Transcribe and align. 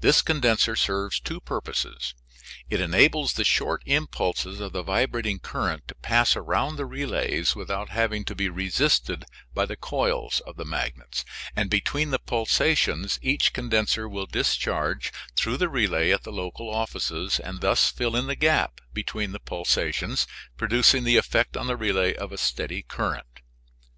This 0.00 0.22
condenser 0.22 0.74
serves 0.74 1.20
two 1.20 1.38
purposes: 1.38 2.14
It 2.70 2.80
enables 2.80 3.34
the 3.34 3.44
short 3.44 3.82
impulses 3.84 4.58
of 4.58 4.72
the 4.72 4.82
vibrating 4.82 5.38
current 5.38 5.86
to 5.88 5.94
pass 5.96 6.34
around 6.34 6.76
the 6.76 6.86
relays 6.86 7.54
without 7.54 7.90
having 7.90 8.24
to 8.24 8.34
be 8.34 8.48
resisted 8.48 9.26
by 9.52 9.66
the 9.66 9.76
coils 9.76 10.40
of 10.46 10.56
the 10.56 10.64
magnets, 10.64 11.26
and 11.54 11.68
between 11.68 12.08
the 12.08 12.18
pulsations 12.18 13.18
each 13.20 13.52
condenser 13.52 14.08
will 14.08 14.24
discharge 14.24 15.12
through 15.36 15.58
the 15.58 15.68
relay 15.68 16.10
at 16.10 16.22
the 16.22 16.32
local 16.32 16.70
offices, 16.74 17.38
and 17.38 17.60
thus 17.60 17.90
fill 17.90 18.16
in 18.16 18.28
the 18.28 18.34
gap 18.34 18.80
between 18.94 19.32
the 19.32 19.40
pulsations, 19.40 20.26
producing 20.56 21.04
the 21.04 21.18
effect 21.18 21.54
on 21.54 21.66
the 21.66 21.76
relay 21.76 22.14
of 22.14 22.32
a 22.32 22.38
steady 22.38 22.80
current. 22.80 23.26